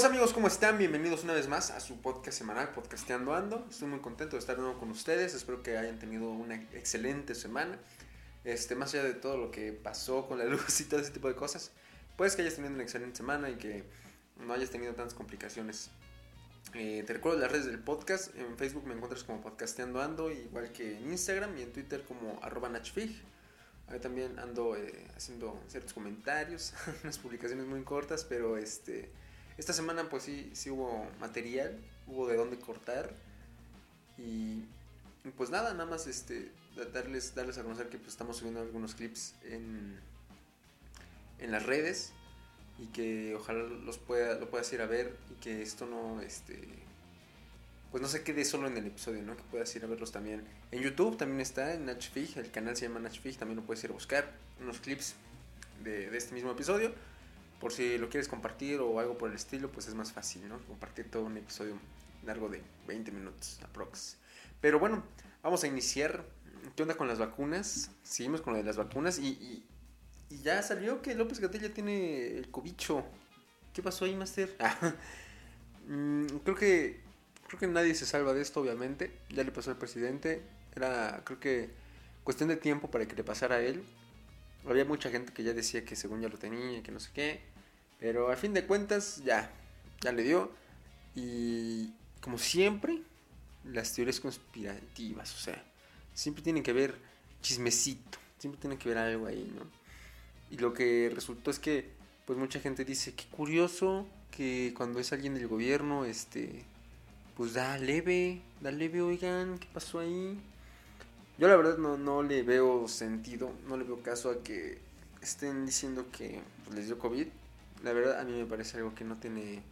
[0.00, 0.32] pasa amigos?
[0.32, 0.78] ¿Cómo están?
[0.78, 3.66] Bienvenidos una vez más a su podcast semanal, Podcasteando Ando.
[3.68, 5.34] Estoy muy contento de estar de nuevo con ustedes.
[5.34, 7.78] Espero que hayan tenido una excelente semana.
[8.42, 11.28] Este, más allá de todo lo que pasó con la luz y todo ese tipo
[11.28, 11.72] de cosas,
[12.16, 13.84] pues que hayas tenido una excelente semana y que
[14.38, 15.90] no hayas tenido tantas complicaciones.
[16.72, 18.34] Eh, te recuerdo las redes del podcast.
[18.36, 22.42] En Facebook me encuentras como Podcasteando Ando, igual que en Instagram y en Twitter como
[22.42, 23.20] arroba Nachfig.
[23.88, 26.72] Ahí también ando eh, haciendo ciertos comentarios,
[27.04, 29.12] unas publicaciones muy cortas, pero este
[29.60, 33.14] esta semana pues sí, sí hubo material, hubo de dónde cortar.
[34.16, 34.64] Y
[35.36, 36.50] pues nada, nada más este,
[36.94, 40.00] darles, darles a conocer que pues, estamos subiendo algunos clips en,
[41.38, 42.12] en las redes
[42.78, 46.58] y que ojalá los pueda, lo puedas ir a ver y que esto no, este,
[47.90, 49.36] pues no se quede solo en el episodio, ¿no?
[49.36, 50.42] Que puedas ir a verlos también.
[50.70, 53.90] En YouTube también está, en Nachfig, el canal se llama Nachfig, también lo puedes ir
[53.90, 55.16] a buscar, unos clips
[55.84, 56.94] de este mismo episodio
[57.60, 60.58] por si lo quieres compartir o algo por el estilo, pues es más fácil, ¿no?
[60.66, 61.74] Compartir todo un episodio
[62.24, 64.16] largo de 20 minutos aprox.
[64.60, 65.04] Pero bueno,
[65.42, 66.24] vamos a iniciar.
[66.74, 67.90] ¿Qué onda con las vacunas?
[68.02, 69.64] Seguimos con lo de las vacunas y,
[70.42, 73.04] ya salió que López Gatel ya tiene el cobicho.
[73.72, 74.56] ¿Qué pasó ahí, Master?
[75.88, 77.00] Mm, creo que
[77.48, 79.10] creo que nadie se salva de esto, obviamente.
[79.28, 80.40] Ya le pasó al presidente.
[80.76, 81.70] Era, creo que,
[82.22, 83.82] cuestión de tiempo para que le pasara a él.
[84.66, 87.40] Había mucha gente que ya decía que según ya lo tenía que no sé qué.
[87.98, 89.50] Pero a fin de cuentas, ya,
[90.00, 90.50] ya le dio.
[91.14, 93.02] Y como siempre,
[93.64, 95.62] las teorías conspirativas, o sea,
[96.14, 96.94] siempre tienen que ver
[97.42, 99.64] chismecito, siempre tiene que ver algo ahí, ¿no?
[100.50, 101.90] Y lo que resultó es que,
[102.26, 106.64] pues mucha gente dice, qué curioso que cuando es alguien del gobierno, este,
[107.36, 110.38] pues da leve, da leve, oigan, ¿qué pasó ahí?
[111.40, 114.76] Yo la verdad no, no le veo sentido, no le veo caso a que
[115.22, 117.26] estén diciendo que pues, les dio COVID.
[117.82, 119.62] La verdad a mí me parece algo que no tiene...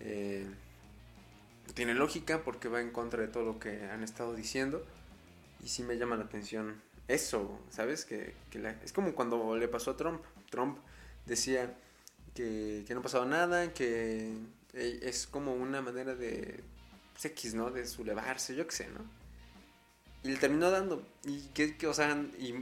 [0.00, 0.46] Eh,
[1.74, 4.82] tiene lógica porque va en contra de todo lo que han estado diciendo.
[5.62, 8.06] Y sí me llama la atención eso, ¿sabes?
[8.06, 8.34] Que,
[8.82, 10.22] es como cuando le pasó a Trump.
[10.48, 10.78] Trump
[11.26, 11.76] decía
[12.34, 14.38] que, que no pasaba nada, que
[14.72, 16.64] eh, es como una manera de
[17.12, 17.70] pues, X, ¿no?
[17.70, 19.17] De sublevarse, yo qué sé, ¿no?
[20.22, 21.06] Y le terminó dando.
[21.24, 22.52] Y que, o sea, y,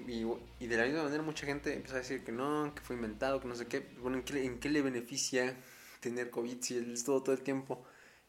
[0.66, 3.48] de la misma manera mucha gente empezó a decir que no, que fue inventado, que
[3.48, 3.86] no sé qué.
[4.00, 5.56] Bueno, ¿en qué, le beneficia
[6.00, 7.82] tener COVID si él estuvo todo el tiempo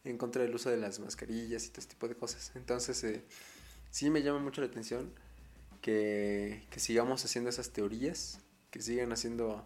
[0.03, 2.51] en contra del uso de las mascarillas y todo este tipo de cosas?
[2.55, 3.25] Entonces, eh,
[3.91, 5.13] sí me llama mucho la atención
[5.81, 8.39] que, que sigamos haciendo esas teorías,
[8.71, 9.63] que sigan haciendo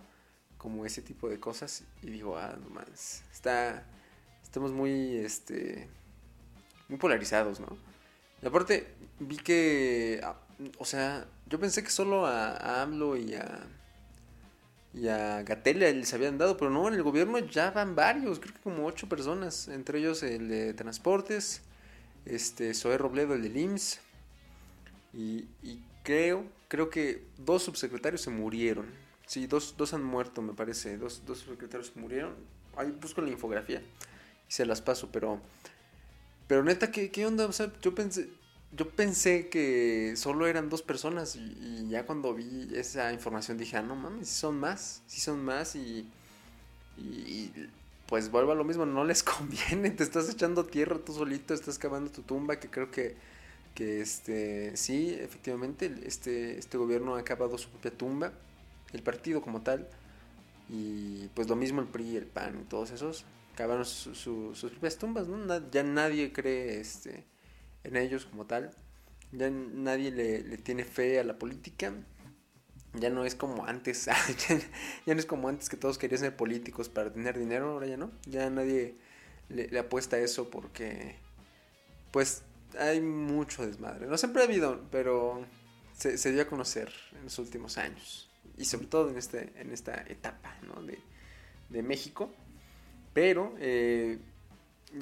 [0.57, 1.83] como ese tipo de cosas.
[2.01, 3.85] Y digo, ah, no más, está,
[4.43, 5.87] estamos muy, este,
[6.87, 7.77] muy polarizados, ¿no?
[8.41, 8.87] Y aparte,
[9.19, 10.35] vi que, ah,
[10.77, 13.67] o sea, yo pensé que solo a, AMLO y a,
[14.93, 18.53] y a Gatella les habían dado, pero no, en el gobierno ya van varios, creo
[18.53, 21.61] que como ocho personas, entre ellos el de Transportes,
[22.25, 23.99] este, Robledo, el de IMSS,
[25.13, 28.85] y, y creo, creo que dos subsecretarios se murieron.
[29.25, 32.35] Sí, dos, dos han muerto, me parece, dos, dos subsecretarios murieron.
[32.75, 33.81] Ahí busco la infografía
[34.47, 35.39] y se las paso, pero
[36.51, 37.45] pero neta, ¿qué, qué onda?
[37.45, 38.29] O sea, yo pensé,
[38.73, 43.81] yo pensé que solo eran dos personas y, ya cuando vi esa información dije, ah,
[43.81, 46.05] no mames, si son más, si son más y,
[46.97, 47.53] y,
[48.05, 51.79] pues vuelvo a lo mismo, no les conviene, te estás echando tierra tú solito, estás
[51.79, 53.15] cavando tu tumba, que creo que,
[53.73, 58.33] que este, sí, efectivamente, este, este gobierno ha cavado su propia tumba,
[58.91, 59.87] el partido como tal,
[60.67, 63.23] y pues lo mismo el PRI, el PAN y todos esos,
[63.55, 65.71] cavaron sus propias tumbas, ¿no?
[65.71, 67.25] ya nadie cree este,
[67.83, 68.71] en ellos como tal,
[69.31, 71.93] ya nadie le, tiene fe a la política,
[72.93, 74.05] ya no es como antes,
[75.05, 77.97] ya, no es como antes que todos querían ser políticos para tener dinero, ahora ya
[77.97, 78.95] no, ya nadie
[79.49, 81.15] le, apuesta a eso porque
[82.11, 82.43] pues
[82.77, 85.45] hay mucho desmadre, no siempre ha habido, pero
[85.97, 88.27] se, se, dio a conocer en los últimos años.
[88.57, 90.83] Y sobre todo en, este, en esta etapa ¿no?
[90.83, 90.99] de,
[91.69, 92.31] de México
[93.13, 94.19] pero, eh,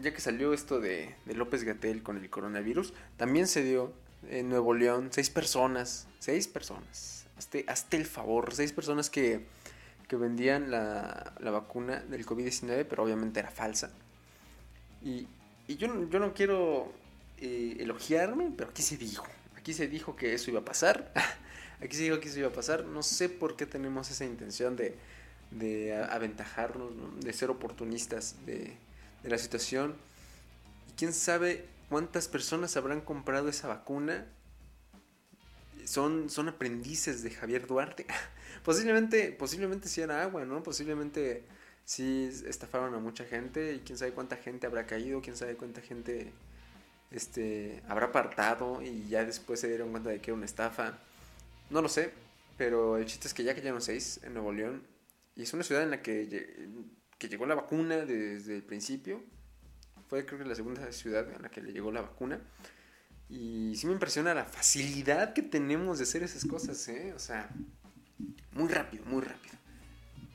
[0.02, 3.94] ya que salió esto de, López Gatel con el coronavirus, también se dio
[4.30, 9.46] en Nuevo León seis personas, seis personas, hazte, el favor, seis personas que,
[10.12, 13.92] vendían la, vacuna del COVID-19, pero obviamente era falsa.
[15.04, 15.28] Y,
[15.68, 16.92] yo, yo no quiero
[17.38, 21.14] eh, elogiarme, pero aquí se dijo, aquí se dijo que eso iba a pasar,
[21.82, 24.76] aquí se dijo que eso iba a pasar, no sé por qué tenemos esa intención
[24.76, 24.98] de
[25.52, 26.92] de aventajarnos,
[27.22, 28.78] de ser oportunistas de,
[29.24, 29.96] la situación.
[30.90, 34.26] Y quién sabe cuántas personas habrán comprado esa vacuna.
[35.86, 38.06] Son, son aprendices de Javier Duarte.
[38.64, 40.62] posiblemente, posiblemente si era agua, ¿no?
[40.62, 41.44] Posiblemente
[41.86, 45.82] sí estafaron a mucha gente y quién sabe cuánta gente habrá caído, quién sabe cuánta
[45.82, 46.32] gente
[47.12, 51.00] este, habrá apartado y ya después se dieron cuenta de que era una estafa.
[51.72, 52.12] No lo sé,
[52.58, 54.84] pero el chiste es que ya que cayeron seis en Nuevo León
[55.40, 56.68] y es una ciudad en la que,
[57.18, 59.24] que llegó la vacuna desde el principio.
[60.10, 62.42] Fue creo que la segunda ciudad en la que le llegó la vacuna.
[63.30, 67.14] Y sí me impresiona la facilidad que tenemos de hacer esas cosas, ¿eh?
[67.16, 67.50] O sea,
[68.52, 69.56] muy rápido, muy rápido.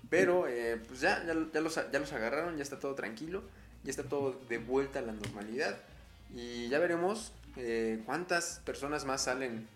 [0.08, 3.42] Pero eh, pues ya, ya, ya, los, ya los agarraron, ya está todo tranquilo,
[3.82, 5.82] ya está todo de vuelta a la normalidad.
[6.34, 9.68] Y ya veremos eh, cuántas personas más salen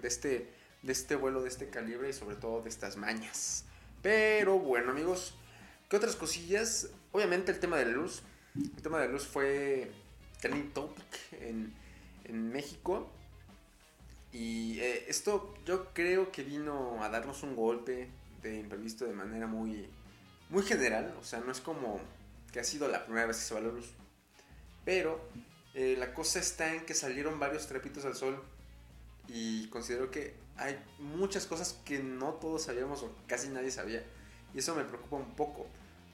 [0.00, 0.52] de este,
[0.84, 3.64] de este vuelo de este calibre y sobre todo de estas mañas.
[4.02, 5.34] Pero bueno amigos,
[5.88, 6.88] ¿qué otras cosillas?
[7.12, 8.22] Obviamente el tema de la luz.
[8.54, 9.90] El tema de la luz fue
[10.40, 11.72] trending topic en,
[12.24, 13.10] en México.
[14.32, 18.08] Y eh, esto yo creo que vino a darnos un golpe
[18.42, 19.88] de imprevisto de manera muy,
[20.50, 21.14] muy general.
[21.20, 22.00] O sea, no es como
[22.52, 23.90] que ha sido la primera vez que se va la luz.
[24.84, 25.20] Pero
[25.74, 28.42] eh, la cosa está en que salieron varios trapitos al sol
[29.28, 34.04] y considero que hay muchas cosas que no todos sabíamos o casi nadie sabía.
[34.54, 35.66] Y eso me preocupa un poco.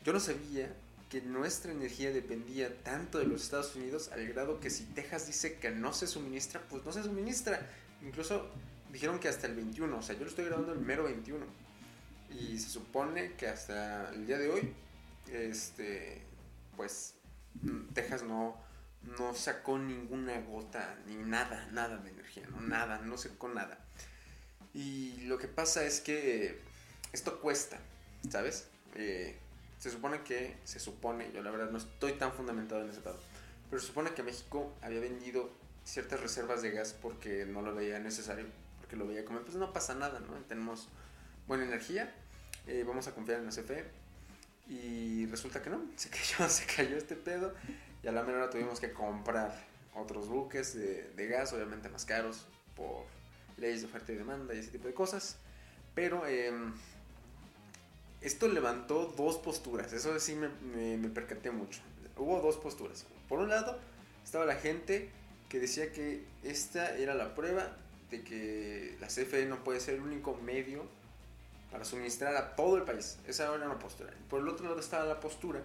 [0.05, 0.75] Yo no sabía
[1.08, 5.58] que nuestra energía dependía tanto de los Estados Unidos al grado que si Texas dice
[5.58, 7.67] que no se suministra, pues no se suministra.
[8.02, 8.50] Incluso
[8.93, 11.44] dijeron que hasta el 21, o sea, yo lo estoy grabando el mero 21.
[12.31, 14.75] Y se supone que hasta el día de hoy,
[15.32, 16.23] este,
[16.76, 17.14] pues
[17.94, 18.56] Texas no,
[19.17, 23.79] no sacó ninguna gota, ni nada, nada de energía, no nada, no sacó nada.
[24.74, 26.60] Y lo que pasa es que
[27.12, 27.78] esto cuesta,
[28.30, 28.66] ¿sabes?
[28.96, 29.36] Eh,
[29.78, 33.18] se supone que, se supone, yo la verdad no estoy tan fundamentado en ese lado,
[33.70, 35.50] pero se supone que México había vendido
[35.84, 38.46] ciertas reservas de gas porque no lo veía necesario,
[38.80, 40.34] porque lo veía como, pues no pasa nada, ¿no?
[40.48, 40.88] Tenemos
[41.46, 42.14] buena energía,
[42.66, 43.84] eh, vamos a confiar en la CFE.
[44.68, 47.54] Y resulta que no, se cayó, se cayó este pedo
[48.02, 49.54] y a la menor tuvimos que comprar
[49.94, 53.06] otros buques de, gas, obviamente más caros por
[53.56, 55.36] leyes de oferta y demanda y ese tipo de cosas.
[55.94, 56.72] Pero em,
[58.20, 60.48] esto levantó dos posturas, eso sí me,
[60.96, 61.80] me, percaté mucho.
[62.16, 63.06] Hubo dos posturas.
[63.28, 63.78] Por un lado,
[64.24, 65.10] estaba la gente
[65.48, 67.76] que decía que esta era la prueba
[68.10, 70.84] de que la CFE no puede ser el único medio
[71.70, 73.18] para suministrar a todo el país.
[73.26, 74.12] Esa era una postura.
[74.28, 75.62] Por el otro lado estaba la postura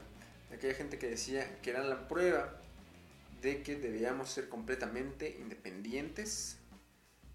[0.54, 2.54] aquella gente que decía que era la prueba
[3.42, 6.58] de que debíamos ser completamente independientes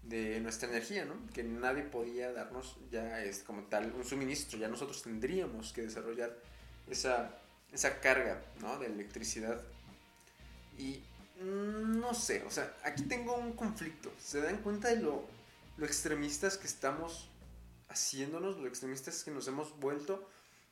[0.05, 1.15] de nuestra energía, ¿no?
[1.33, 6.37] Que nadie podía darnos ya es como tal un suministro, ya nosotros tendríamos que desarrollar
[6.89, 7.37] esa,
[7.71, 8.77] esa carga, ¿no?
[8.79, 9.61] De electricidad.
[10.77, 11.01] Y
[11.41, 14.11] no sé, o sea, aquí tengo un conflicto.
[14.19, 15.27] ¿Se dan cuenta de lo,
[15.81, 17.29] extremistas que estamos
[17.89, 20.29] haciéndonos, lo extremistas que nos hemos vuelto?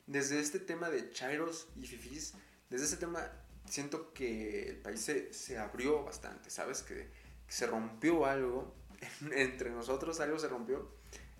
[0.07, 2.33] desde este tema de Chairos y Fifis,
[2.69, 3.31] desde ese tema
[3.69, 6.83] siento que el país se, abrió bastante, ¿sabes?
[6.83, 7.09] Que,
[7.47, 8.73] se rompió algo
[9.35, 10.87] entre nosotros, algo se rompió.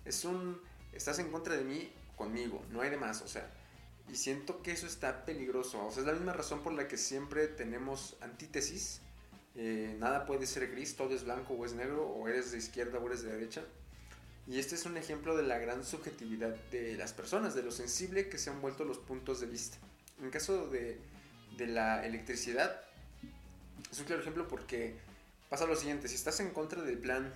[0.04, 0.60] Es un,
[0.92, 3.50] estás en contra de mí conmigo, no hay de más, o sea,
[4.08, 6.96] y siento que eso está peligroso, o sea, es la misma razón por la que
[6.96, 9.00] siempre tenemos antítesis.
[9.56, 12.98] Eh, nada puede ser gris, todo es blanco o es negro, o eres de izquierda
[12.98, 13.64] o eres de derecha.
[14.46, 18.28] Y este es un ejemplo de la gran subjetividad de las personas, de lo sensible
[18.28, 19.78] que se han vuelto los puntos de vista.
[20.22, 21.00] En caso de,
[21.56, 22.82] de la electricidad,
[23.90, 24.96] es un claro ejemplo porque
[25.48, 27.32] pasa lo siguiente, si estás en contra del plan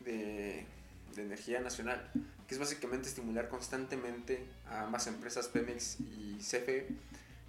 [0.00, 0.66] de,
[1.14, 2.10] de energía nacional,
[2.46, 6.88] que es básicamente estimular constantemente a ambas empresas Pemex y CFE,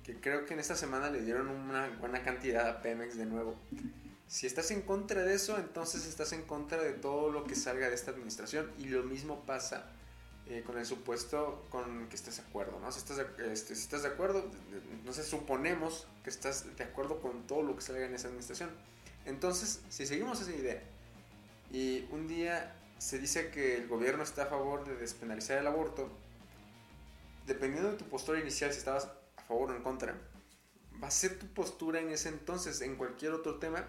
[0.03, 3.55] que creo que en esta semana le dieron una buena cantidad a Pemex de nuevo.
[4.27, 7.89] Si estás en contra de eso, entonces estás en contra de todo lo que salga
[7.89, 8.71] de esta administración.
[8.77, 9.91] Y lo mismo pasa
[10.47, 12.91] eh, con el supuesto con que estés de acuerdo, ¿no?
[12.91, 14.49] Si estás de, este, si estás de acuerdo,
[15.11, 18.69] sé, suponemos que estás de acuerdo con todo lo que salga en esa administración.
[19.25, 20.81] Entonces, si seguimos esa idea
[21.71, 26.09] y un día se dice que el gobierno está a favor de despenalizar el aborto,
[27.47, 29.05] dependiendo de tu postura inicial, si estabas
[29.37, 30.15] a favor o en contra,
[31.01, 33.85] va a ser tu postura en ese entonces, en cualquier otro tema,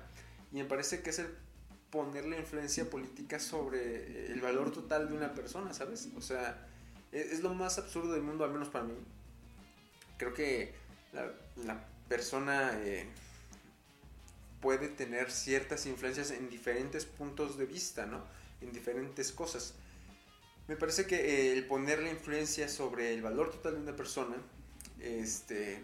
[0.53, 1.29] y me parece que es el
[1.91, 6.09] poner la influencia política sobre el valor total de una persona, ¿sabes?
[6.17, 6.67] O sea,
[7.13, 8.95] e, es, lo más absurdo del mundo, al menos para mí.
[10.17, 10.75] Creo que
[11.13, 13.07] la, persona eh,
[14.63, 18.25] puede tener ciertas influencias en diferentes puntos de vista, ¿no?
[18.63, 19.75] En diferentes cosas.
[20.69, 24.37] Me parece que eh, el poner la influencia sobre el valor total de una persona,
[25.01, 25.81] este,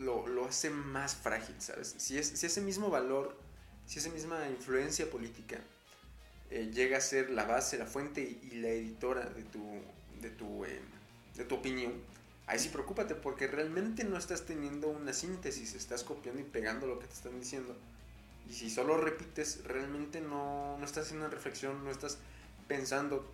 [0.00, 1.94] lo, lo hace más frágil, ¿sabes?
[1.98, 3.44] Si, es, si ese mismo valor
[3.86, 5.58] si esa misma influencia política
[6.50, 9.62] eh, llega a ser la base, la fuente y, la editora de tu,
[10.20, 10.80] de tu, eh,
[11.36, 11.92] de tu opinión,
[12.46, 16.98] ahí sí preocúpate porque realmente no estás teniendo una síntesis, estás copiando y pegando lo
[16.98, 17.76] que te están diciendo.
[18.48, 22.18] Y si solo repites, realmente no, no estás haciendo una reflexión, no estás
[22.68, 23.30] pensando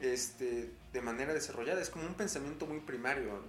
[0.00, 1.80] este, de manera desarrollada.
[1.80, 3.40] Es como un pensamiento muy primario.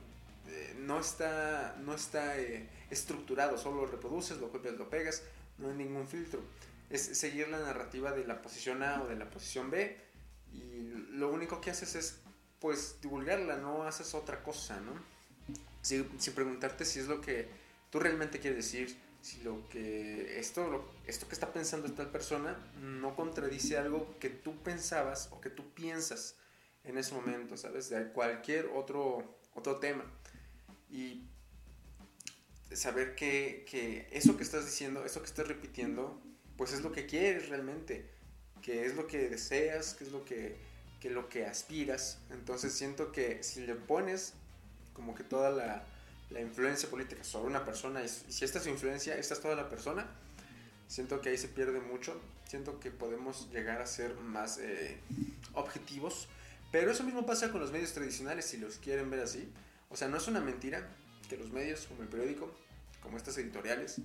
[0.47, 5.23] Eh, no está, no está eh, estructurado, solo lo reproduces, lo copias, lo pegas,
[5.57, 6.41] no hay ningún filtro.
[6.89, 9.97] Es seguir la narrativa de la posición A o de la posición B
[10.53, 12.19] y lo único que haces es
[12.59, 14.93] pues divulgarla, no haces otra cosa, ¿no?
[15.81, 17.47] Sin, preguntarte si es lo que
[17.91, 23.15] tú realmente quieres decir, si lo que esto, esto que está pensando tal persona no
[23.15, 26.35] contradice algo que tú pensabas o que tú piensas
[26.83, 27.89] en ese momento, ¿sabes?
[27.89, 30.05] De cualquier otro, otro tema.
[30.91, 31.23] Y
[32.71, 36.21] saber que, que eso que estás diciendo, eso que estás repitiendo,
[36.55, 38.07] pues es lo que quieres realmente,
[38.61, 40.55] que es lo que deseas, que es lo que,
[41.01, 42.19] que lo que aspiras.
[42.29, 44.33] Entonces siento que si le pones
[44.93, 45.83] como que toda la,
[46.29, 49.55] la influencia política sobre una persona, y si esta es su influencia, esta es toda
[49.55, 50.07] la persona,
[50.87, 52.19] siento que ahí se pierde mucho.
[52.47, 54.99] Siento que podemos llegar a ser más eh,
[55.53, 56.27] objetivos.
[56.71, 59.51] Pero eso mismo pasa con los medios tradicionales, si los quieren ver así.
[59.89, 60.87] O sea, no es una mentira
[61.29, 62.51] que los medios, como el periódico,
[63.01, 63.97] como estas editoriales,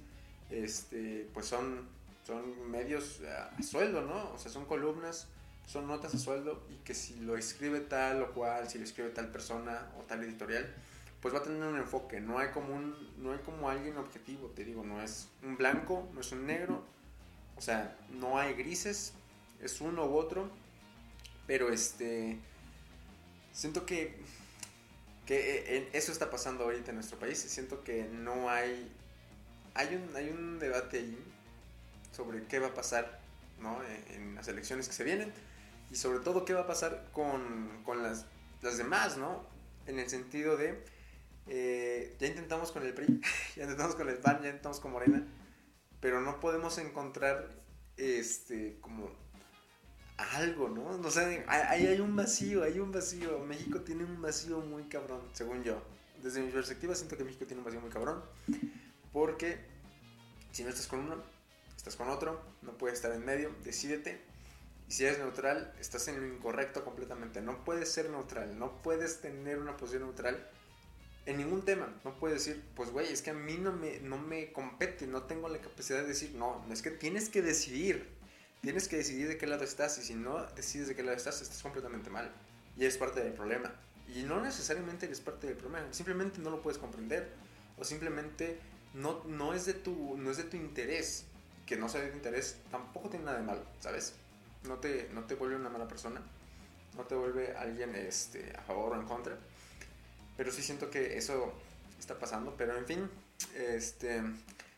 [0.51, 1.89] este, pues son,
[2.27, 4.33] son medios a, sueldo, ¿no?
[4.33, 5.29] O sea, son columnas,
[5.67, 9.11] son notas a sueldo y que si lo escribe tal o cual, si lo escribe
[9.11, 10.73] tal persona o tal editorial,
[11.21, 14.49] pues va a tener un enfoque, no hay como un, no hay como alguien objetivo,
[14.49, 16.83] te digo, no es un blanco, no es un negro,
[17.57, 19.13] o sea, no hay grises,
[19.61, 20.51] es uno u otro,
[21.47, 22.39] pero este,
[23.53, 24.19] siento que
[25.31, 27.39] que eh, eso está pasando ahorita en nuestro país.
[27.39, 28.91] Siento que no hay.
[29.75, 31.25] Hay un, hay un debate ahí
[32.11, 33.21] sobre qué va a pasar
[33.61, 33.81] ¿no?
[33.85, 35.33] Eh, en, las elecciones que se vienen
[35.89, 38.27] y sobre todo qué va a pasar con, con las,
[38.61, 39.45] las, demás, ¿no?
[39.87, 40.85] En el sentido de.
[41.51, 43.21] Ya intentamos con el PRI,
[43.57, 45.27] ya intentamos con el PAN, ya intentamos con Morena,
[46.01, 47.51] pero no podemos encontrar
[47.97, 49.11] este como
[50.17, 50.87] algo, ¿no?
[50.87, 53.39] O sea, ahí hay un vacío, hay un vacío.
[53.41, 55.83] México tiene un vacío muy cabrón, según yo.
[56.23, 58.23] Desde mi perspectiva siento que México tiene un vacío muy cabrón.
[59.13, 59.59] Porque
[60.53, 61.17] si no estás con uno,
[61.77, 64.21] estás con otro, no puedes estar en medio, decídete.
[64.89, 67.41] Y si eres neutral, estás en lo incorrecto completamente.
[67.41, 70.47] No puedes ser neutral, no puedes tener una posición neutral
[71.27, 71.95] en ningún tema.
[72.05, 75.23] No puedes decir, pues güey, es que a mí no me, no me compete, no
[75.23, 78.21] tengo la capacidad de decir, no, es que tienes que decidir
[78.61, 81.41] tienes que decidir de qué lado estás y si no decides de qué lado estás,
[81.41, 82.31] estás completamente mal.
[82.77, 83.73] Y es parte del problema.
[84.15, 87.29] Y no necesariamente eres parte del problema, simplemente no lo puedes comprender
[87.79, 88.59] o simplemente
[88.95, 91.27] no, no, es, de tu, no es de tu interés.
[91.65, 94.15] Que no sea de tu interés tampoco tiene nada de malo, ¿sabes?
[94.65, 96.21] No te, no te vuelve una mala persona,
[96.97, 99.39] no te vuelve alguien este, a favor o en contra.
[100.41, 101.53] Pero sí siento que eso
[101.99, 102.55] está pasando.
[102.57, 103.11] Pero en fin,
[103.59, 104.23] este,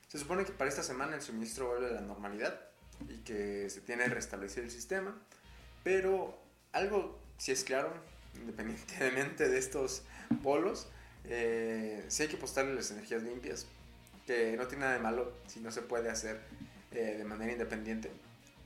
[0.09, 2.61] se supone que para esta semana el suministro vuelve a la normalidad
[3.09, 5.17] y que se tiene que restablecer el sistema.
[5.85, 6.37] Pero
[6.73, 7.93] algo si es claro,
[8.35, 10.03] independientemente de estos
[10.43, 10.89] polos,
[11.27, 13.69] eh, sí hay que apostarle las energías limpias,
[14.27, 16.41] que no tiene nada de malo si no se puede hacer
[16.91, 18.11] eh, de manera independiente.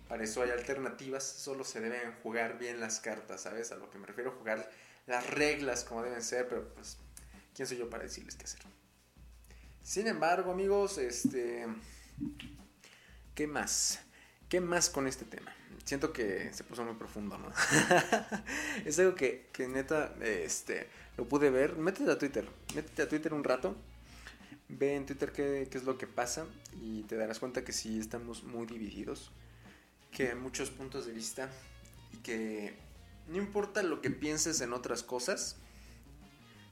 [0.08, 3.70] Para eso hay alternativas, solo se deben jugar bien las cartas, ¿sabes?
[3.70, 4.66] A lo que me refiero, jugar
[5.06, 6.98] las reglas como deben ser, pero pues,
[7.54, 8.60] ¿quién soy yo para decirles qué hacer?
[9.82, 11.66] Sin embargo, amigos, este...
[13.34, 14.00] ¿Qué más?
[14.48, 15.54] ¿Qué más con este tema?
[15.84, 17.52] Siento que se puso muy profundo, ¿no?
[18.84, 21.76] es algo que, que, neta, este, lo pude ver.
[21.76, 23.76] Métete a Twitter, métete a Twitter un rato.
[24.68, 26.46] Ve en Twitter qué, qué es lo que pasa
[26.80, 29.30] y te darás cuenta que sí estamos muy divididos.
[30.10, 31.48] Que hay muchos puntos de vista
[32.12, 32.75] y que
[33.28, 35.56] no importa lo que pienses en otras cosas.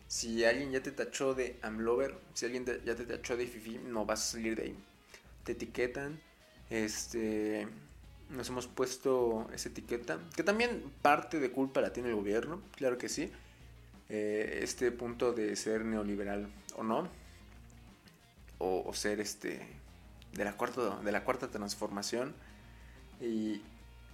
[0.06, 4.04] Si alguien ya te tachó de Amlover, si alguien ya te tachó de Fifi, no
[4.04, 4.76] vas a salir de ahí.
[5.44, 6.20] Te etiquetan
[6.70, 7.68] este,
[8.30, 12.98] nos hemos puesto esa etiqueta, que también parte de culpa la tiene el gobierno, claro
[12.98, 13.30] que sí.
[14.08, 17.08] Eh, este punto de ser neoliberal o no,
[18.58, 19.66] o, ser este
[20.32, 22.34] de la cuarta de la cuarta transformación
[23.20, 23.62] y,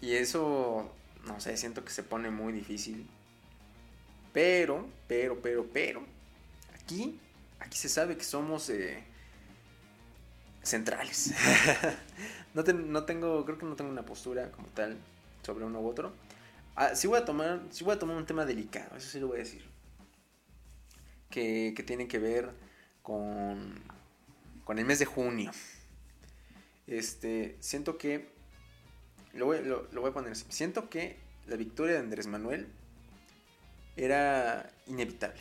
[0.01, 0.93] y eso
[1.27, 3.07] no sé siento que se pone muy difícil
[4.33, 6.05] pero pero pero pero
[6.75, 7.19] aquí
[7.61, 9.05] aquí se sabe que somos eh,
[10.63, 11.33] centrales.
[12.55, 14.97] no, tengo, creo que no tengo una postura como tal
[15.43, 16.13] sobre uno u otro.
[16.75, 19.29] Ah, sí voy a tomar, sí voy a tomar un tema delicado, eso sí lo
[19.29, 19.65] voy a decir.
[21.29, 22.51] Que, que tiene que ver
[23.03, 23.75] con,
[24.65, 25.51] con el mes de junio.
[26.87, 28.33] Este, siento que,
[29.35, 32.69] lo voy, lo, voy a poner así, siento que la victoria de Andrés Manuel
[33.97, 35.41] era inevitable,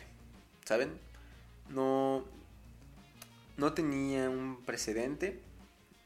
[0.64, 0.90] ¿saben?
[1.70, 2.24] no,
[3.56, 5.40] no tenía un precedente,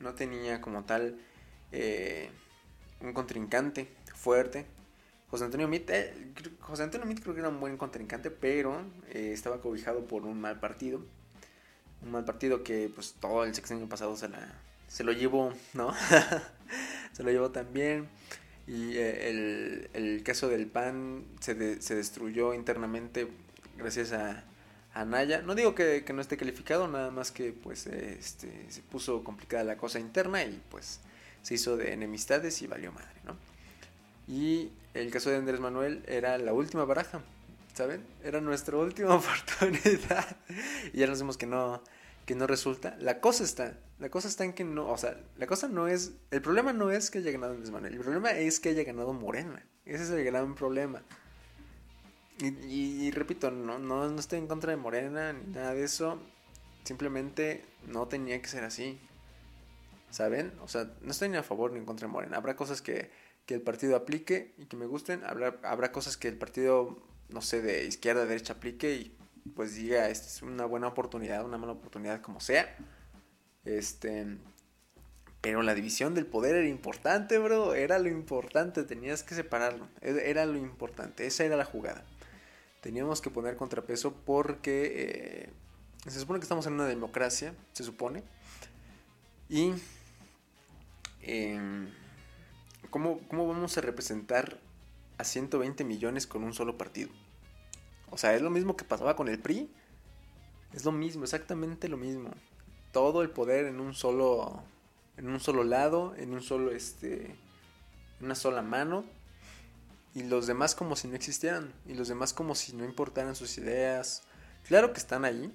[0.00, 1.19] no tenía como tal
[1.73, 2.31] eh,
[3.00, 4.67] un contrincante fuerte.
[5.31, 6.14] José Antonio Mit, eh,
[6.61, 10.41] José Antonio Mit creo que era un buen contrincante, pero eh, estaba cobijado por un
[10.41, 11.00] mal partido.
[12.03, 15.95] Un mal partido que pues todo el sexenio pasado se, la, se lo llevó, ¿no?
[17.14, 18.09] se lo llevó también.
[18.66, 23.28] Y el, el, caso del PAN se, se destruyó internamente
[23.76, 24.44] gracias a,
[24.94, 25.42] a Naya.
[25.42, 29.64] No digo que, que, no esté calificado, nada más que pues este, se puso complicada
[29.64, 31.00] la cosa interna y pues
[31.42, 33.37] se hizo de enemistades y valió madre, ¿no?
[34.26, 37.21] Y el caso de Andrés Manuel era la última baraja,
[37.75, 38.02] ¿saben?
[38.23, 40.37] Era nuestra última oportunidad.
[40.92, 41.83] y ya nos vimos que no,
[42.25, 42.97] que no resulta.
[43.00, 46.13] La cosa está, la cosa está en que no, o sea, la cosa no es,
[46.31, 49.13] el problema no es que haya ganado Andrés Manuel, el problema es que haya ganado
[49.13, 49.65] Morena.
[49.85, 51.03] Ese es el gran problema.
[52.41, 56.19] Y, y, repito, no, no, no estoy en contra de Morena ni nada de eso.
[56.83, 58.99] Simplemente no tenía que ser así.
[60.11, 60.53] ¿Saben?
[60.61, 62.37] O sea, no estoy ni a favor ni en contra de Morena.
[62.37, 63.11] Habrá cosas que,
[63.47, 65.23] que el partido aplique y que me gusten.
[65.25, 66.99] Habrá, habrá cosas que el partido,
[67.29, 69.17] no sé, de izquierda a derecha aplique y
[69.55, 72.77] pues diga, esta es una buena oportunidad, una mala oportunidad, como sea.
[73.64, 74.38] Este.
[75.40, 77.75] Pero la división del poder era importante, bro.
[77.75, 78.83] Era lo importante.
[78.85, 79.88] Tenías que separarlo.
[80.00, 81.26] E, era lo importante.
[81.26, 82.04] Esa era la jugada.
[82.80, 85.49] Teníamos que poner contrapeso porque
[86.06, 87.54] eh, se supone que estamos en una democracia.
[87.73, 88.23] Se supone.
[89.49, 89.75] Y
[91.26, 91.88] Em,
[92.90, 94.59] ¿cómo, ¿cómo vamos a representar
[95.16, 97.11] a 120 millones con un solo partido?
[98.11, 99.71] O sea, es lo mismo que pasaba con el PRI.
[100.75, 102.30] Es lo mismo, exactamente lo mismo.
[102.95, 104.63] Todo el poder en un solo
[105.19, 107.37] en un solo lado, en un solo este
[108.21, 109.05] una sola mano
[110.15, 113.59] y los demás como si no existieran y los demás como si no importaran sus
[113.59, 114.23] ideas.
[114.66, 115.53] Claro que están ahí,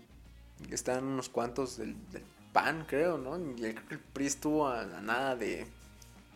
[0.70, 3.40] están unos cuantos del, del PAN, creo, ¿no?
[3.40, 5.66] Y que el PRI estuvo a, nada de,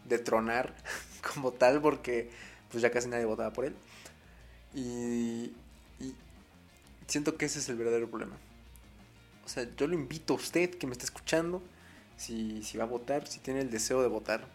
[0.06, 0.73] de tronar
[1.34, 2.32] como tal porque
[2.71, 3.75] pues ya casi nadie votaba por él.
[4.73, 5.54] Y,
[5.99, 6.15] y
[7.08, 8.38] siento que ese es el verdadero problema.
[9.45, 11.62] O sea, yo lo invito a usted que me está escuchando,
[12.17, 14.47] si, va a votar, si tiene el deseo de votar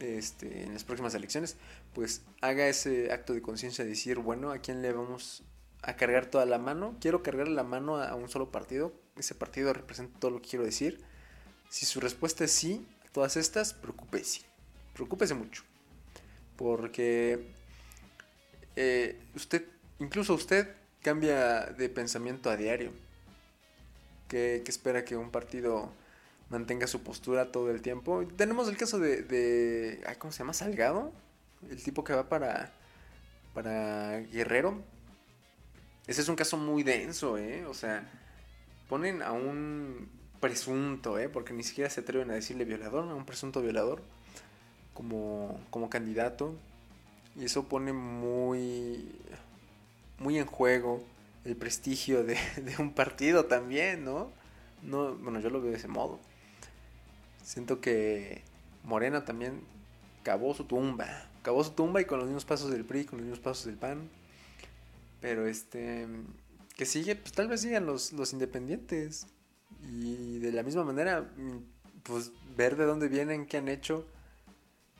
[0.00, 1.56] este, en las próximas elecciones,
[1.94, 5.42] pues haga ese acto de conciencia de decir, bueno, ¿a quién le vamos
[5.82, 6.96] a cargar toda la mano?
[7.00, 10.64] Quiero cargar la mano a un solo partido, ese partido representa todo lo que quiero
[10.64, 11.00] decir.
[11.68, 14.42] Si su respuesta es sí a todas estas, preocúpese.
[14.94, 15.62] Preocúpese mucho.
[16.56, 17.46] Porque
[18.76, 19.64] eh, usted,
[19.98, 20.68] incluso usted,
[21.02, 22.92] cambia de pensamiento a diario.
[24.32, 25.92] Que, espera que un partido
[26.48, 28.26] mantenga su postura todo el tiempo.
[28.34, 30.54] Tenemos el caso de, ¿cómo se llama?
[30.54, 31.12] Salgado.
[31.68, 32.72] El tipo que va para,
[33.52, 34.82] para Guerrero.
[36.06, 37.66] Ese es un caso muy denso, ¿eh?
[37.66, 38.10] O sea,
[38.88, 40.08] ponen a un
[40.40, 41.28] presunto, ¿eh?
[41.28, 44.02] porque ni siquiera se atreven a decirle violador, a un presunto violador
[44.94, 46.54] como, como candidato.
[47.36, 49.14] Y eso pone muy,
[50.18, 51.04] muy en juego
[51.44, 52.36] el prestigio de,
[52.78, 54.30] un partido también, ¿no?
[54.82, 55.14] ¿no?
[55.16, 56.20] Bueno, yo lo veo de ese modo.
[57.44, 58.42] Siento que
[58.84, 59.60] Morena también
[60.22, 61.28] cavó su tumba.
[61.42, 63.76] Cavó su tumba y con los mismos pasos del PRI, con los mismos pasos del
[63.76, 64.08] PAN.
[65.20, 66.06] Pero este
[66.76, 69.26] que sigue, pues tal vez sigan los, los independientes.
[69.88, 71.58] Y de la misma manera, mm,
[72.04, 74.06] pues ver de dónde vienen, qué han hecho.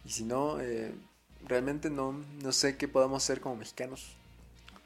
[0.05, 0.93] Y si no, eh,
[1.47, 4.17] realmente no, no sé qué podamos hacer como mexicanos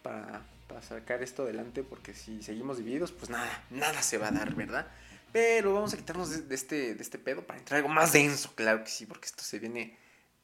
[0.02, 1.82] para, para sacar esto adelante.
[1.82, 4.86] Porque si seguimos divididos, pues nada, nada se va a dar, ¿verdad?
[5.32, 8.84] Pero vamos a quitarnos de, este, de este pedo para entrar algo más denso, claro
[8.84, 9.98] que sí, porque esto se viene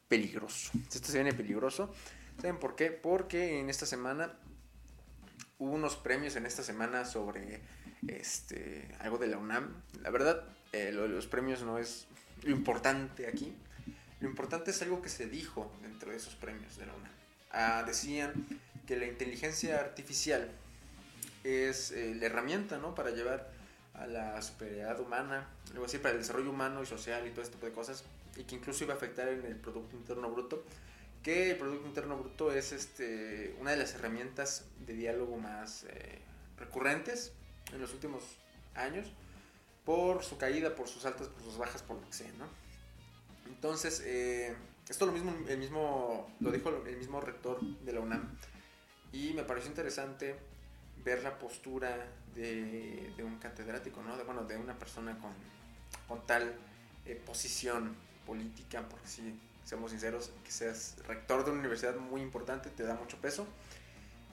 [0.09, 0.71] peligroso.
[0.93, 1.95] Esto se viene peligroso.
[2.41, 2.91] ¿Saben por qué?
[2.91, 4.35] Porque en esta semana
[5.59, 7.63] hubo unos premios en esta semana sobre
[8.09, 9.83] este, algo de la UNAM.
[10.03, 12.07] La verdad, eh, lo de los premios no es
[12.43, 13.55] lo importante aquí.
[14.21, 17.13] Lo importante es algo que se dijo dentro de esos premios de la UNAM.
[17.51, 18.33] Ah, decían
[18.87, 20.51] que la inteligencia artificial
[21.45, 22.95] es eh, la herramienta ¿no?
[22.95, 23.51] para llevar
[23.95, 27.55] a la superioridad humana, algo así, para el desarrollo humano y social y todo este
[27.57, 28.05] tipo de cosas,
[28.37, 30.65] y que incluso iba a afectar en el Producto Interno Bruto
[31.23, 36.19] que el Producto Interno Bruto es este, una de las herramientas de diálogo más eh,
[36.59, 37.33] recurrentes
[37.73, 38.25] en los últimos
[38.75, 39.07] años
[39.85, 42.47] por su caída, por sus altas, por sus bajas, por lo que sea, ¿no?
[43.47, 44.55] Entonces, eh,
[44.89, 48.37] esto lo mismo, el mismo, lo dijo el mismo rector de la UNAM
[49.13, 50.37] y me pareció interesante
[51.05, 51.97] ver la postura
[52.35, 54.17] de, un catedrático, ¿no?
[54.17, 55.33] De, bueno, de una persona con,
[56.09, 56.55] con tal
[57.05, 57.95] eh, posición
[58.27, 62.95] política, porque sí, seamos sinceros, que seas rector de una universidad muy importante te da
[62.95, 63.47] mucho peso.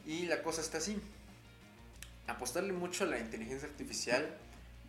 [0.06, 1.02] Y la cosa está así.
[2.28, 4.38] apostarle mucho a la inteligencia artificial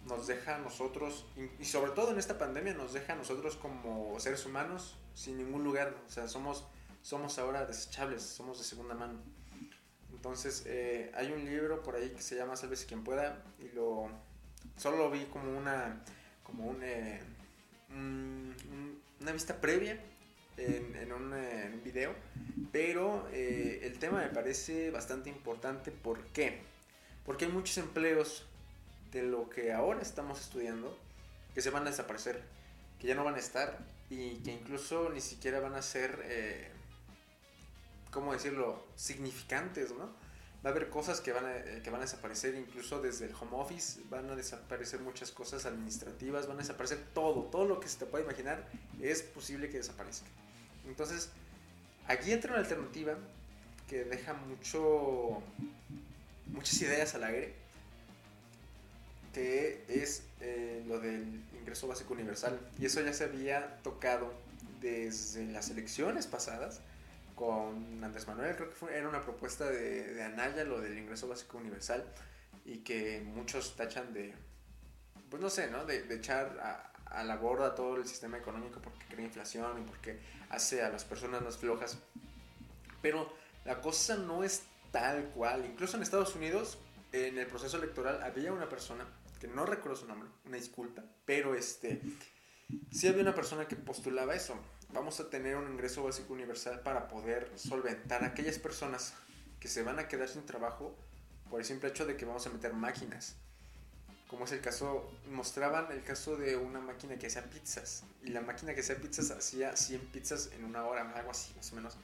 [0.06, 1.26] nos deja a nosotros,
[1.58, 5.62] y sobre todo en esta pandemia, nos deja a nosotros como seres humanos sin ningún
[5.62, 5.94] lugar.
[6.06, 6.64] O sea, somos,
[7.02, 9.18] somos ahora desechables, somos de segunda mano.
[10.20, 14.10] Entonces, eh, hay un libro por ahí que se llama Sálvese quien pueda, y lo
[14.76, 16.04] solo lo vi como una,
[16.42, 17.22] como un, eh,
[17.88, 19.98] una vista previa
[20.58, 21.34] en, en, un,
[21.82, 22.14] video,
[22.70, 25.90] pero eh, el tema me parece bastante importante.
[25.90, 26.58] ¿Por qué?
[27.24, 28.46] Porque hay muchos empleos
[29.12, 30.98] de lo que ahora estamos estudiando
[31.54, 32.42] que se van a desaparecer,
[32.98, 33.78] que ya no van a estar
[34.10, 36.69] y que incluso ni siquiera van a ser, eh,
[38.10, 40.10] ¿cómo decirlo?, significantes, ¿no?
[40.64, 43.34] Va a haber cosas que van, a, eh, que van a desaparecer, incluso desde el
[43.34, 47.88] home office, van a desaparecer muchas cosas administrativas, van a desaparecer todo, todo lo que
[47.88, 48.68] se te pueda imaginar
[49.00, 50.26] es posible que desaparezca.
[50.86, 51.30] Entonces,
[52.06, 53.16] aquí entra una alternativa
[53.88, 55.42] que deja mucho,
[56.46, 57.54] muchas ideas al aire
[59.32, 62.58] que es eh, lo del ingreso básico universal.
[62.78, 64.32] Y eso ya se había tocado
[64.80, 66.80] desde las elecciones pasadas
[67.40, 71.26] con Andrés Manuel, creo que fue, era una propuesta de, de Anaya, lo del ingreso
[71.26, 72.04] básico universal,
[72.66, 74.34] y que muchos tachan de,
[75.30, 75.86] pues no sé, ¿no?
[75.86, 79.86] De, de echar a, a, la borda todo el sistema económico porque crea inflación y
[79.86, 81.96] porque hace a las personas más flojas.
[83.00, 83.32] Pero
[83.64, 85.64] la cosa no es tal cual.
[85.64, 86.76] Incluso en Estados Unidos,
[87.12, 89.06] en el proceso electoral, había una persona
[89.40, 92.02] que no recuerdo su nombre, una disculpa, pero este,
[92.92, 94.60] sí había una persona que postulaba eso.
[94.92, 99.14] Vamos a tener un ingreso básico universal para poder solventar a aquellas personas
[99.60, 100.96] que se van a quedar sin trabajo
[101.48, 103.36] por el simple hecho de que vamos a meter máquinas.
[104.26, 108.04] Como es el caso, mostraban el caso de una máquina que hacía pizzas.
[108.24, 111.72] Y la máquina que hacía pizzas hacía 100 pizzas en una hora, algo así, más
[111.72, 111.96] o menos.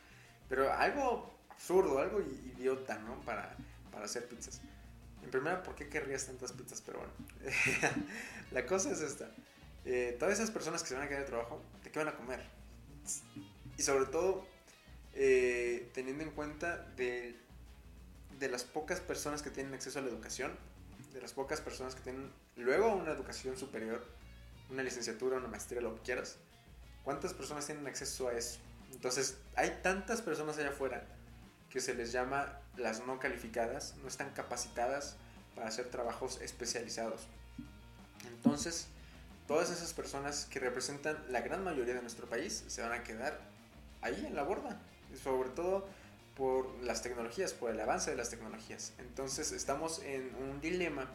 [0.49, 3.21] Pero algo absurdo, algo idiota, ¿no?
[3.23, 3.57] Para,
[3.93, 4.61] para hacer pizzas.
[5.23, 6.81] En primera, ¿por qué querrías tantas pizzas?
[6.83, 7.13] Pero bueno,
[8.53, 9.31] la cosa es esta.
[9.85, 12.17] Eh, todas esas personas que se van a quedar de trabajo, ¿de qué van a
[12.17, 12.45] comer?
[13.77, 14.47] Y sobre todo,
[15.15, 17.37] eh, teniendo en cuenta de,
[18.39, 20.53] de las pocas personas que tienen acceso a la educación,
[21.13, 24.05] de las pocas personas que tienen luego una educación superior,
[24.71, 26.37] una licenciatura, una maestría, lo que quieras,
[27.05, 28.59] ¿cuántas personas tienen acceso a eso?
[28.93, 31.07] Entonces, hay tantas personas allá afuera
[31.71, 35.17] que se les llama las no calificadas, no están capacitadas
[35.55, 37.27] para hacer trabajos especializados.
[38.27, 38.89] Entonces,
[39.47, 43.39] todas esas personas que representan la gran mayoría de nuestro país se van a quedar
[44.03, 44.81] ahí en la borda,
[45.23, 45.87] sobre todo
[46.37, 48.93] por las tecnologías, por el avance de las tecnologías.
[48.99, 51.11] Entonces estamos en un dilema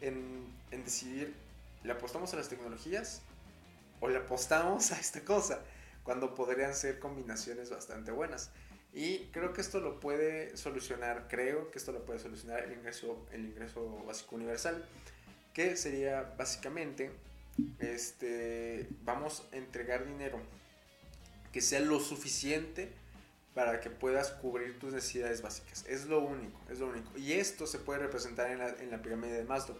[0.00, 1.34] en, en decidir,
[1.82, 3.22] ¿le apostamos a las tecnologías
[4.00, 5.60] o le apostamos a esta cosa?
[6.02, 8.50] Cuando podrían ser combinaciones bastante buenas.
[8.92, 13.26] Y creo que esto lo puede solucionar, creo que esto lo puede solucionar el ingreso,
[13.30, 14.86] el ingreso básico universal,
[15.52, 17.10] que sería básicamente,
[17.78, 20.40] este, vamos a entregar dinero
[21.52, 22.92] que sea lo suficiente
[23.54, 25.84] para que puedas cubrir tus necesidades básicas.
[25.88, 27.16] Es lo único, es lo único.
[27.16, 29.78] Y esto se puede representar en la, en la pirámide de Maslow.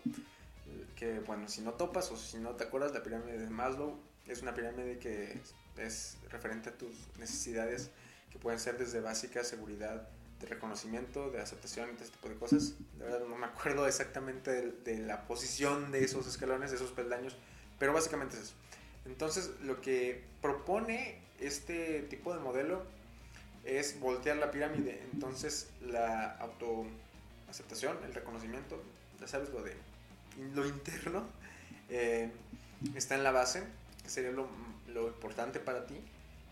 [0.97, 4.41] Que bueno, si no topas o si no te acuerdas, la pirámide de Maslow es
[4.41, 5.39] una pirámide que
[5.77, 7.91] es referente a tus necesidades
[8.31, 10.09] que pueden ser desde básica, seguridad,
[10.41, 12.75] de reconocimiento, de aceptación, este tipo de cosas.
[12.99, 16.93] De verdad no me acuerdo exactamente de, de, la posición de esos escalones, de esos
[16.93, 17.37] peldaños,
[17.79, 18.55] pero básicamente es eso.
[19.05, 22.85] Entonces, lo que propone este tipo de modelo
[23.65, 25.03] es voltear la pirámide.
[25.13, 28.83] Entonces, la autoaceptación, el reconocimiento,
[29.21, 29.75] ya sabes lo de
[30.55, 31.25] lo interno,
[31.89, 32.31] eh,
[32.95, 33.65] está en la base,
[34.03, 34.49] que sería lo,
[35.09, 35.97] importante para ti.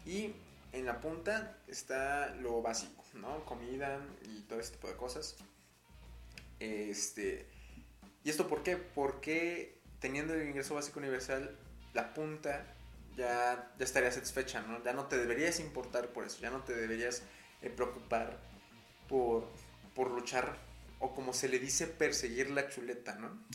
[0.06, 0.34] Y
[0.72, 3.44] en la punta está lo básico, ¿no?
[3.44, 5.36] Comida y todo este tipo de cosas.
[6.60, 7.46] Este,
[8.22, 8.76] ¿Y esto por qué?
[8.76, 11.56] Porque teniendo el ingreso básico universal,
[11.94, 12.66] la punta
[13.16, 14.84] ya, ya estaría satisfecha, ¿no?
[14.84, 17.22] Ya no te deberías importar por eso, ya no te deberías
[17.62, 18.38] eh, preocupar
[19.08, 19.48] por,
[19.94, 20.58] por luchar
[20.98, 23.46] o como se le dice, perseguir la chuleta, ¿no?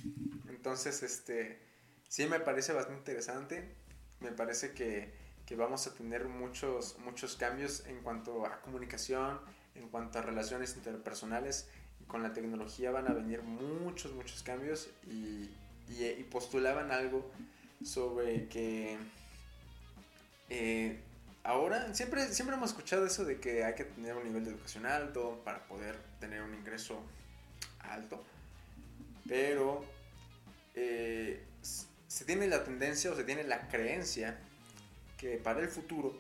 [0.50, 1.62] Entonces, este,
[2.08, 3.76] sí me parece bastante interesante,
[4.20, 5.14] me parece que
[5.46, 9.40] que vamos a tener muchos, muchos cambios en cuanto a comunicación,
[9.74, 11.68] en cuanto a relaciones interpersonales.
[12.06, 15.50] Con la tecnología van a venir muchos, muchos cambios y,
[15.90, 17.30] y, postulaban algo
[17.84, 18.98] sobre que
[20.50, 21.00] eh,
[21.44, 24.86] ahora siempre, siempre hemos escuchado eso de que hay que tener un nivel de educación
[24.86, 27.02] alto para poder tener un ingreso
[27.80, 28.24] alto,
[29.28, 29.84] pero
[30.76, 34.40] eh, se tiene la tendencia o se tiene la creencia
[35.18, 36.20] que para el futuro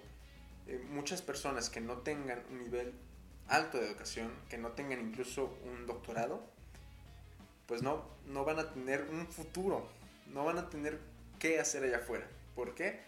[0.67, 2.93] eh, muchas personas que no tengan un nivel
[3.47, 6.43] alto de educación, que no tengan incluso un doctorado,
[7.69, 9.87] pues no, no van a tener un futuro,
[10.33, 10.99] no van a tener
[11.37, 12.25] qué hacer allá afuera.
[12.55, 12.99] ¿Por qué?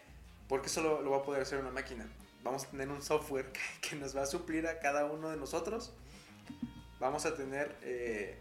[0.47, 2.05] Porque solo lo va a poder hacer una máquina.
[2.43, 5.91] Vamos a tener un software que nos va a suplir a cada uno de nosotros.
[6.99, 8.37] Vamos a tener eh,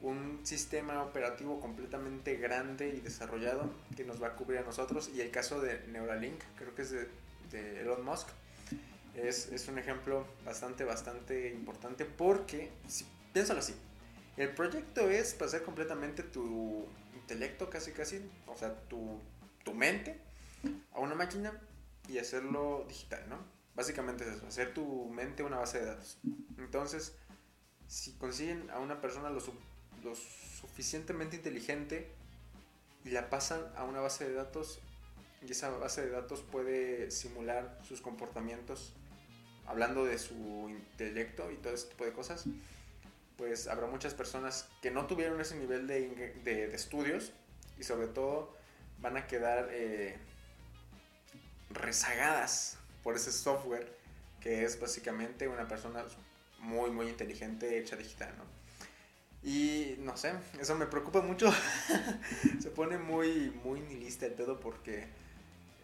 [0.00, 5.10] un sistema operativo completamente grande y desarrollado que nos va a cubrir a nosotros.
[5.12, 8.28] Y el caso de Neuralink, creo que es de, Elon Musk,
[9.16, 13.74] es, es, un ejemplo bastante, bastante importante porque, si, piénsalo así,
[14.38, 19.20] el proyecto es pasar completamente tu intelecto, casi, casi, o sea, tu,
[19.64, 20.20] tu mente
[20.92, 21.52] a una máquina
[22.08, 23.38] y hacerlo digital, ¿no?
[23.74, 26.18] Básicamente es eso, hacer tu mente una base de datos.
[26.56, 27.14] Entonces,
[27.86, 29.40] si consiguen a una persona lo,
[30.04, 32.10] lo suficientemente inteligente
[33.04, 34.80] y la pasan a una base de datos
[35.42, 38.92] y esa base de datos puede simular sus comportamientos
[39.66, 42.46] hablando de su intelecto y todo ese tipo de cosas,
[43.38, 47.32] pues habrá muchas personas que no tuvieron ese nivel de, de, estudios
[47.78, 48.52] y sobre todo
[48.98, 50.18] van a quedar eh,
[51.70, 53.96] rezagadas por ese software
[54.40, 56.04] que es básicamente una persona
[56.58, 58.58] muy muy inteligente hecha digital, ¿no?
[59.42, 61.52] Y no sé, eso me preocupa mucho.
[62.60, 65.06] Se pone muy, muy nihilista el pedo porque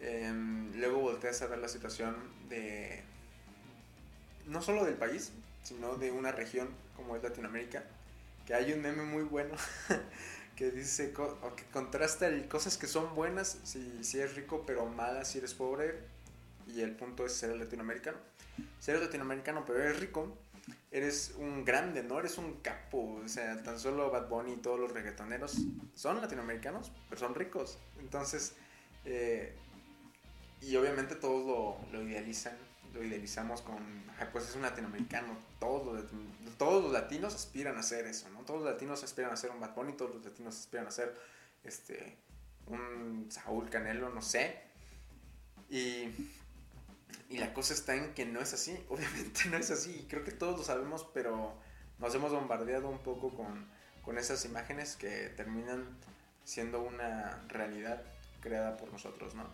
[0.01, 2.17] em, luego volteas a ver la situación
[2.49, 3.01] de.
[4.45, 5.31] No solo del país,
[5.63, 7.83] sino de una región como es Latinoamérica.
[8.45, 9.55] Que hay un meme muy bueno
[10.55, 15.39] que dice o que contrasta cosas que son buenas si, eres rico, pero malas si
[15.39, 15.99] eres pobre.
[16.67, 18.17] Y el punto es ser latinoamericano.
[18.79, 20.35] Si eres latinoamericano, pero eres rico,
[20.91, 22.19] eres un grande, ¿no?
[22.19, 23.21] Eres un capo.
[23.23, 25.57] O sea, tan solo Bad Bunny y todos los reggaetoneros
[25.93, 27.77] son latinoamericanos, pero son ricos.
[27.99, 28.53] Entonces,
[29.05, 29.53] eh,
[30.61, 32.57] y obviamente todos lo, idealizan,
[32.95, 33.77] lo idealizamos con,
[34.31, 35.37] pues es un latinoamericano.
[35.59, 36.05] Todos
[36.57, 38.39] todos los latinos aspiran a ser eso, ¿no?
[38.41, 41.13] Todos los latinos aspiran a ser un Bad Bunny, todos los latinos aspiran a ser
[41.63, 42.17] este,
[42.67, 44.61] un Saúl Canelo, no sé.
[45.69, 46.09] Y
[47.29, 50.31] y la cosa está en que no es así, obviamente no es así, creo que
[50.31, 51.53] todos lo sabemos, pero
[51.99, 53.65] nos hemos bombardeado un poco con,
[54.03, 55.85] con esas imágenes que terminan
[56.43, 58.01] siendo una realidad
[58.41, 59.45] creada por nosotros, ¿no?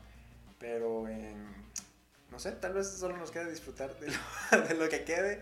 [0.59, 1.07] Pero,
[2.31, 5.41] no sé, tal vez solo nos queda disfrutar de lo, de lo que quede.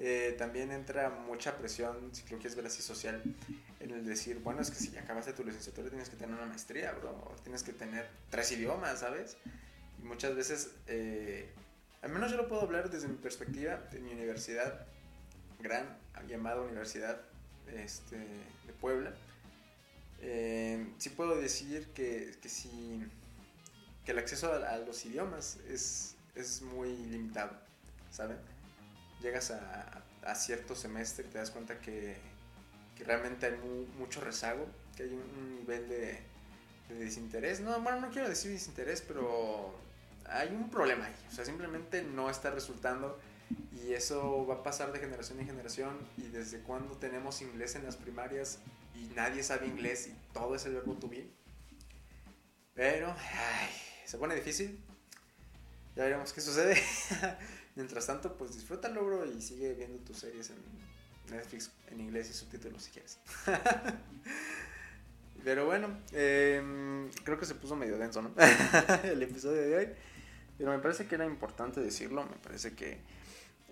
[0.00, 3.22] Eh, también entra mucha presión, si lo quieres ver social,
[3.78, 6.90] en el decir, bueno, es que si acabaste tu licenciatura tienes que tener una maestría,
[6.92, 9.36] bro, tienes que tener tres idiomas, ¿sabes?
[10.00, 11.48] Y muchas veces eh,
[12.04, 14.86] al menos yo lo puedo hablar desde mi perspectiva de mi universidad,
[15.58, 15.96] gran
[16.28, 17.18] llamada Universidad
[17.74, 19.14] este, de Puebla.
[20.20, 22.50] Eh, sí puedo decir que, que,
[24.04, 27.52] que el acceso a, los idiomas es, es, muy limitado,
[28.10, 28.38] ¿saben?
[29.20, 30.00] Llegas a,
[30.34, 32.16] cierto semestre y te das cuenta que,
[32.96, 33.56] que realmente hay
[33.98, 34.66] mucho rezago,
[34.96, 36.18] que hay un, nivel de,
[36.88, 37.60] de, desinterés.
[37.60, 39.74] No, bueno, no quiero decir desinterés, pero
[40.26, 41.14] hay un problema ahí.
[41.28, 43.18] O sea, simplemente no está resultando
[43.72, 47.84] y eso va a pasar de generación en generación y desde cuando tenemos inglés en
[47.84, 48.60] las primarias
[48.94, 51.28] y nadie sabe inglés y todo es el verbo to be.
[52.74, 53.70] Pero, ay,
[54.04, 54.82] se pone difícil.
[55.96, 56.80] Ya veremos qué sucede.
[57.76, 60.56] Mientras tanto, pues disfruta el logro y sigue viendo tus series en
[61.34, 63.18] Netflix en inglés y subtítulos si quieres.
[65.44, 68.32] Pero bueno, em, creo que se puso medio denso, ¿no?
[69.04, 69.88] el episodio de hoy.
[70.56, 72.98] Pero me parece que era importante decirlo, me parece que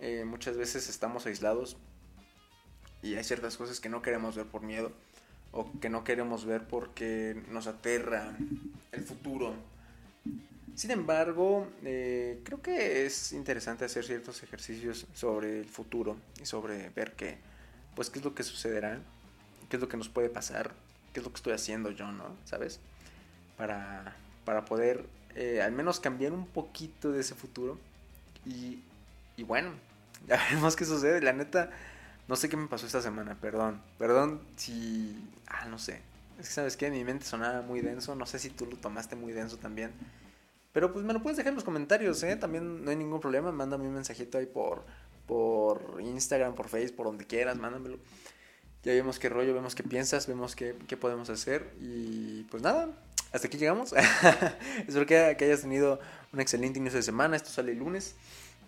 [0.00, 1.76] eh, muchas veces estamos aislados
[3.02, 4.92] y hay ciertas cosas que no queremos ver por miedo
[5.52, 8.36] o que no queremos ver porque nos aterra
[8.90, 9.54] el futuro.
[10.74, 16.88] Sin embargo, eh, creo que es interesante hacer ciertos ejercicios sobre el futuro y sobre
[16.90, 17.38] ver qué,
[17.94, 18.98] pues, qué es lo que sucederá,
[19.68, 20.72] qué es lo que nos puede pasar,
[21.12, 22.36] qué es lo que estoy haciendo yo, ¿no?
[22.44, 22.80] ¿Sabes?
[23.58, 25.04] Para, para poder
[25.34, 27.78] eh, al menos cambiar un poquito de ese futuro.
[28.46, 28.82] Y,
[29.36, 29.72] y bueno,
[30.26, 31.20] ya veremos qué sucede.
[31.20, 31.70] La neta,
[32.28, 33.80] no sé qué me pasó esta semana, perdón.
[33.98, 35.16] Perdón si...
[35.46, 36.00] Ah, no sé.
[36.38, 38.14] Es que sabes que mi mente sonaba muy denso.
[38.14, 39.92] No sé si tú lo tomaste muy denso también.
[40.72, 42.36] Pero pues me lo puedes dejar en los comentarios, ¿eh?
[42.36, 43.52] También no hay ningún problema.
[43.52, 44.84] Mándame un mensajito ahí por,
[45.26, 47.58] por Instagram, por Facebook, por donde quieras.
[47.58, 47.98] Mándamelo.
[48.82, 51.72] Ya vemos qué rollo, vemos qué piensas, vemos qué, qué podemos hacer.
[51.80, 52.88] Y pues nada,
[53.32, 53.92] hasta aquí llegamos.
[54.78, 56.00] Espero que, que, hayas tenido
[56.32, 57.36] un excelente inicio de semana.
[57.36, 58.16] Esto sale el lunes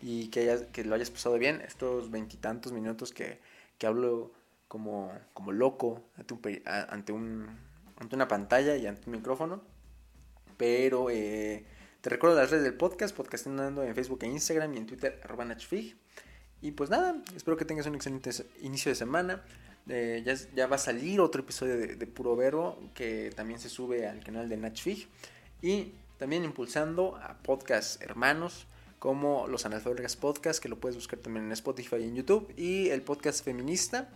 [0.01, 1.63] y que, hayas, que lo hayas pasado bien.
[1.63, 3.41] Estos veintitantos minutos que,
[3.79, 4.31] que, hablo
[4.69, 7.49] como, como loco ante, un, ante, un,
[7.97, 9.63] ante una pantalla y ante un micrófono.
[10.57, 11.65] Pero eh,
[12.05, 15.47] te recuerdo las redes del podcast, podcastando en Facebook e Instagram y en Twitter, arroba
[15.47, 15.97] Nachfig.
[16.61, 19.43] Y pues nada, espero que tengas un excelente inicio de semana.
[19.89, 24.07] Eh, ya, ya, va a salir otro episodio de, Puro Verbo que también se sube
[24.07, 25.09] al canal de Nachfig.
[25.63, 28.67] Y también impulsando a podcasts hermanos
[28.99, 32.53] como los Analfabetas Podcast, que lo puedes buscar también en Spotify y en YouTube.
[32.55, 34.11] Y el podcast feminista,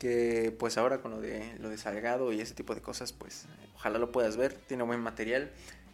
[0.00, 3.46] que pues ahora con lo de, lo de Salgado y ese tipo de cosas, pues
[3.76, 4.54] ojalá lo puedas ver.
[4.54, 5.52] Tiene buen material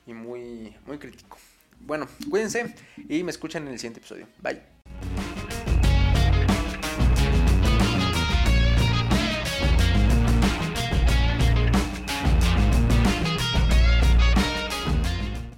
[0.08, 1.38] y muy, muy crítico.
[1.80, 2.74] Bueno, cuídense
[3.08, 4.26] y me escuchan en el siguiente episodio.
[4.42, 4.77] Bye.